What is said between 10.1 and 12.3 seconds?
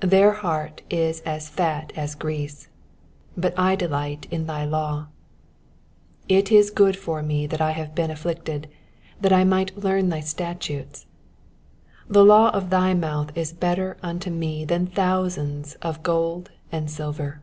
statutes. 72 The